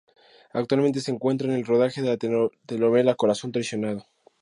[0.51, 2.17] Actualmente se encuentra en el rodaje de la
[2.65, 4.07] telenovela Corazón traicionado.